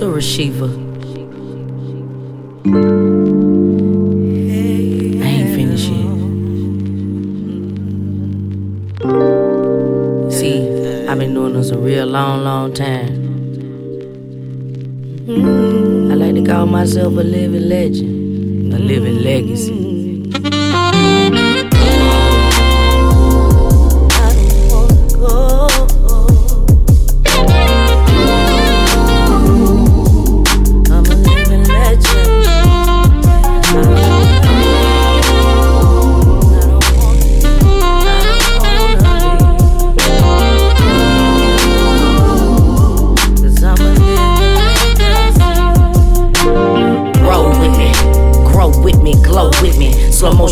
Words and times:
Turasheiva. 0.00 0.68
I 5.20 5.28
ain't 5.28 5.54
finished 5.54 5.90
yet. 5.90 6.16
See, 10.32 10.56
I've 11.06 11.18
been 11.18 11.34
doing 11.34 11.52
this 11.52 11.68
a 11.70 11.76
real 11.76 12.06
long, 12.06 12.44
long 12.44 12.72
time. 12.72 13.12
I 16.10 16.14
like 16.14 16.34
to 16.34 16.42
call 16.50 16.64
myself 16.64 17.12
a 17.18 17.22
living 17.22 17.68
legend, 17.68 18.72
a 18.72 18.78
living 18.78 19.18
legacy. 19.22 19.89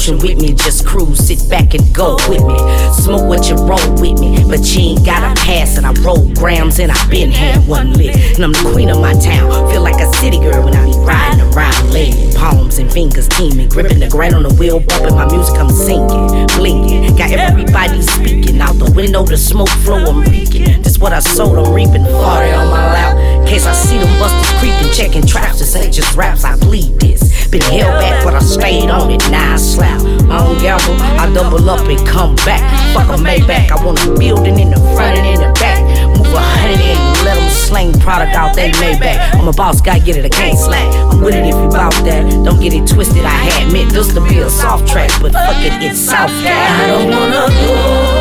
Motion 0.09 0.27
with 0.27 0.41
me, 0.41 0.55
just 0.55 0.87
cruise, 0.87 1.19
sit 1.19 1.49
back 1.49 1.75
and 1.75 1.95
go 1.95 2.17
with 2.29 2.43
me. 2.45 2.59
Smoke 2.93 3.29
what 3.29 3.49
you 3.49 3.57
roll 3.57 3.93
with 4.01 4.21
me, 4.21 4.45
but 4.49 4.61
you 4.75 4.93
ain't 4.93 5.05
got 5.05 5.23
a 5.23 5.41
pass 5.41 5.77
it. 5.79 5.85
I 5.85 5.93
roll 6.03 6.33
grams 6.35 6.79
and 6.79 6.91
I 6.91 7.09
been 7.09 7.31
had 7.31 7.67
one 7.67 7.93
lit. 7.93 8.17
And 8.37 8.45
I'm 8.45 8.53
the 8.53 8.71
queen 8.73 8.91
of 8.91 9.01
my 9.01 9.15
town. 9.15 9.51
Feel 9.71 9.83
like 9.83 10.01
a 10.01 10.13
city 10.17 10.39
girl 10.39 10.65
when 10.65 10.75
I 10.75 10.85
be 10.85 10.97
riding 10.99 11.41
around, 11.53 11.93
laying 11.93 12.35
palms 12.35 12.79
and 12.79 12.91
fingers 12.91 13.29
teaming, 13.29 13.69
gripping 13.69 14.01
the 14.01 14.09
ground 14.09 14.35
on 14.35 14.43
the 14.43 14.55
wheel, 14.55 14.81
bumping 14.81 15.15
my 15.15 15.27
music, 15.31 15.57
I'm 15.57 15.71
singing, 15.71 16.47
blinking. 16.57 17.17
Got 17.17 17.33
everybody 17.33 18.03
speaking 18.03 18.61
out 18.61 18.79
the 18.79 18.91
window, 18.93 19.25
the 19.25 19.37
smoke 19.37 19.69
flow, 19.85 20.05
I'm 20.05 20.21
reeking. 20.23 20.83
This 20.83 20.99
what 20.99 21.13
I 21.13 21.21
sowed, 21.21 21.59
I'm 21.59 21.73
reaping. 21.73 22.05
40 22.05 22.09
on 22.09 22.71
my 22.71 22.93
lap. 22.93 23.28
Case 23.49 23.65
I 23.65 23.73
see 23.73 23.97
them 23.97 24.13
busters 24.21 24.53
creeping, 24.61 24.93
checking 24.93 25.25
traps. 25.27 25.59
This 25.59 25.75
ain't 25.75 25.95
just 25.95 26.15
raps, 26.15 26.45
I 26.45 26.55
bleed 26.57 27.01
this. 27.01 27.49
Been 27.49 27.63
held 27.63 27.99
back, 27.99 28.23
but 28.23 28.35
I 28.35 28.41
stayed 28.41 28.91
on 28.91 29.11
it. 29.11 29.23
Now 29.31 29.55
I 29.55 29.57
slap. 29.57 30.03
I 30.29 30.45
don't 30.45 30.61
gamble, 30.61 31.01
I 31.17 31.33
double 31.33 31.71
up 31.71 31.89
and 31.89 32.07
come 32.07 32.37
back. 32.45 32.61
Fuck 32.93 33.09
a 33.09 33.17
Maybach, 33.17 33.71
I 33.71 33.83
want 33.83 34.05
a 34.05 34.13
building 34.19 34.61
in 34.61 34.69
the 34.69 34.77
front 34.95 35.17
and 35.17 35.27
in 35.27 35.41
the 35.41 35.51
back. 35.55 35.81
Move 36.19 36.29
a 36.29 36.39
hundred 36.39 36.79
in, 36.79 36.99
let 37.25 37.39
them 37.41 37.49
slang 37.49 37.99
product 38.01 38.37
out 38.37 38.55
they 38.55 38.71
Maybach. 38.73 39.19
I'm 39.41 39.49
a 39.49 39.53
boss 39.53 39.81
guy, 39.81 39.99
get 39.99 40.19
it, 40.19 40.27
I 40.27 40.29
can't 40.29 40.59
slack. 40.59 40.95
I'm 41.11 41.23
with 41.23 41.35
it 41.35 41.47
if 41.47 41.55
you 41.55 41.71
bout 41.71 41.95
that. 42.05 42.31
Don't 42.45 42.61
get 42.61 42.75
it 42.75 42.87
twisted, 42.87 43.25
I 43.25 43.31
had 43.31 43.69
admit 43.69 43.89
this 43.95 44.13
to 44.13 44.21
be 44.29 44.41
a 44.41 44.51
soft 44.51 44.87
track, 44.87 45.11
but 45.23 45.33
fuck 45.33 45.57
it, 45.65 45.73
it's 45.83 45.99
South 45.99 46.31
I 46.31 46.87
don't 46.87 47.11
wanna 47.11 47.49
go. 47.49 48.19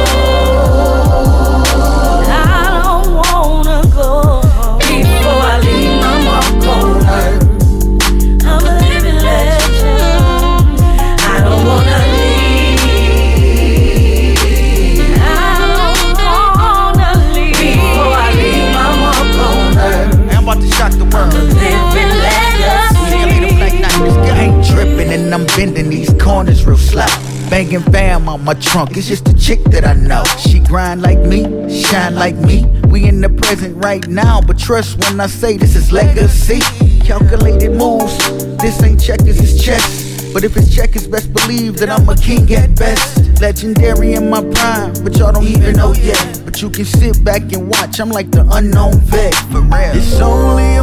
These 26.45 26.63
corners 26.63 26.65
real 26.65 26.77
slow. 26.77 27.49
Banging 27.49 27.81
fam 27.91 28.27
on 28.27 28.43
my 28.43 28.53
trunk, 28.55 28.97
it's 28.97 29.07
just 29.07 29.27
a 29.27 29.33
chick 29.33 29.63
that 29.65 29.85
I 29.85 29.93
know. 29.93 30.23
She 30.39 30.59
grind 30.59 31.01
like 31.01 31.19
me, 31.19 31.43
shine 31.69 32.15
like 32.15 32.35
me. 32.35 32.65
We 32.89 33.07
in 33.07 33.21
the 33.21 33.29
present 33.29 33.83
right 33.83 34.05
now, 34.07 34.41
but 34.41 34.59
trust 34.59 34.99
when 34.99 35.19
I 35.19 35.27
say 35.27 35.57
this 35.57 35.75
is 35.75 35.91
legacy. 35.91 36.59
Calculated 37.05 37.71
moves, 37.71 38.17
this 38.57 38.81
ain't 38.83 39.01
checkers, 39.01 39.39
it's 39.39 39.63
chess. 39.63 40.33
But 40.33 40.43
if 40.43 40.57
it's 40.57 40.75
checkers, 40.75 41.07
best 41.07 41.33
believe 41.33 41.77
that 41.77 41.89
I'm 41.89 42.07
a 42.09 42.15
king 42.15 42.53
at 42.53 42.75
best. 42.75 43.41
Legendary 43.41 44.13
in 44.13 44.29
my 44.29 44.41
prime, 44.41 44.93
but 45.03 45.17
y'all 45.17 45.31
don't 45.31 45.47
even 45.47 45.75
know 45.75 45.93
yet. 45.93 46.41
But 46.43 46.61
you 46.61 46.69
can 46.69 46.85
sit 46.85 47.23
back 47.23 47.53
and 47.53 47.69
watch, 47.69 47.99
I'm 47.99 48.09
like 48.09 48.29
the 48.31 48.45
unknown 48.51 48.99
vet. 48.99 49.33
For 49.51 49.61
real. 49.61 49.95
It's 49.95 50.19
only 50.19 50.76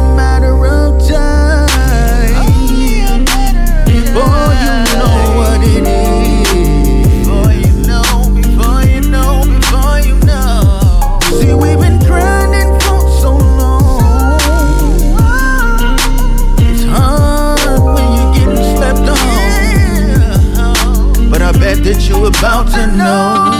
to 22.75 22.87
know. 22.87 23.54